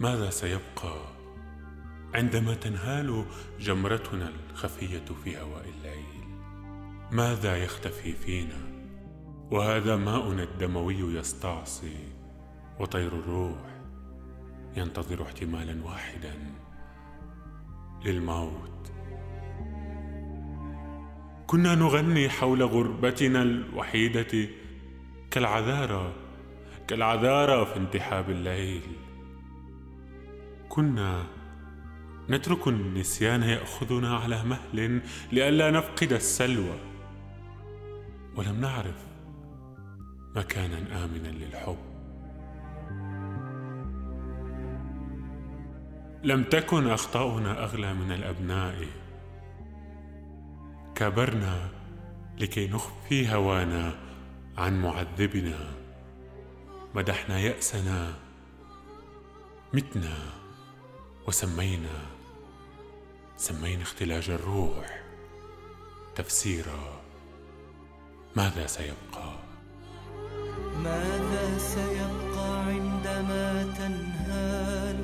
[0.00, 0.96] ماذا سيبقى
[2.14, 3.24] عندما تنهال
[3.60, 6.28] جمرتنا الخفية في هواء الليل؟
[7.12, 8.58] ماذا يختفي فينا؟
[9.50, 11.96] وهذا ماؤنا الدموي يستعصي
[12.78, 13.80] وطير الروح
[14.76, 16.34] ينتظر احتمالا واحدا
[18.04, 18.92] للموت.
[21.46, 24.48] كنا نغني حول غربتنا الوحيدة
[25.30, 26.12] كالعذارى
[26.88, 29.09] كالعذارى في انتحاب الليل.
[30.70, 31.26] كنا
[32.30, 35.02] نترك النسيان يأخذنا على مهل
[35.32, 36.78] لئلا نفقد السلوى.
[38.36, 39.06] ولم نعرف
[40.36, 41.76] مكانا آمنا للحب.
[46.24, 48.86] لم تكن أخطاؤنا أغلى من الأبناء.
[50.94, 51.68] كبرنا
[52.40, 53.94] لكي نخفي هوانا
[54.58, 55.58] عن معذبنا.
[56.94, 58.14] مدحنا يأسنا.
[59.74, 60.39] متنا.
[61.30, 61.98] وسمينا
[63.36, 65.02] سمينا اختلاج الروح
[66.16, 67.00] تفسيرا
[68.36, 69.32] ماذا سيبقى؟
[70.84, 74.96] ماذا سيبقى عندما تنهال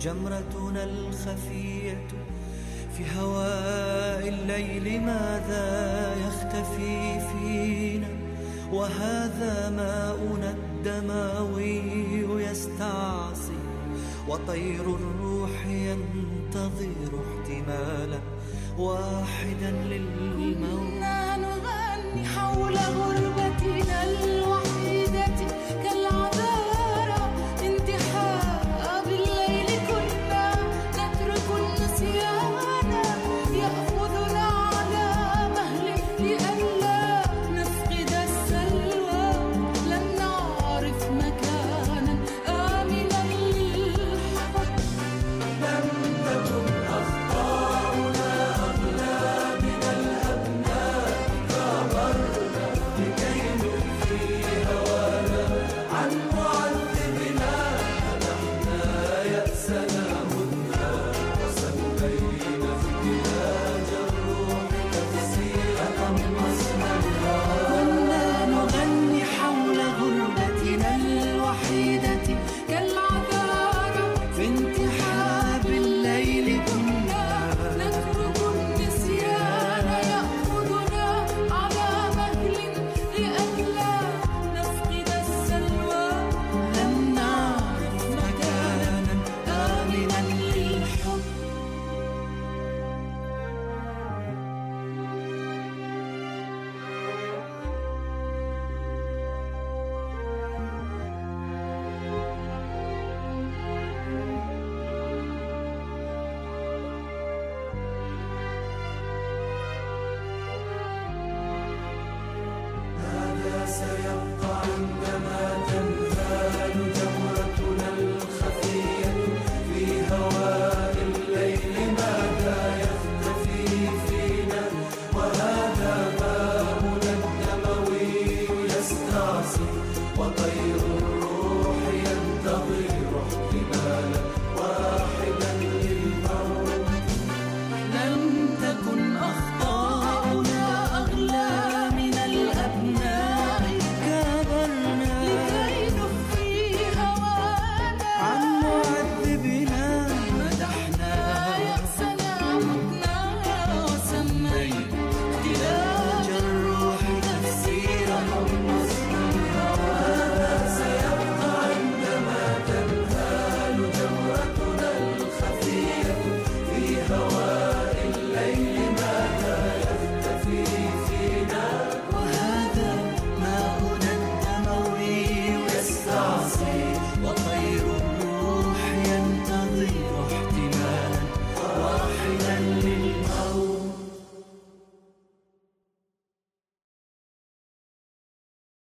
[0.00, 2.08] جمرتنا الخفية
[2.96, 8.08] في هواء الليل؟ ماذا يختفي فينا؟
[8.72, 13.57] وهذا ماؤنا الدموي يستعصي
[14.28, 18.18] وطير الروح ينتظر احتمالا
[18.78, 19.70] واحدا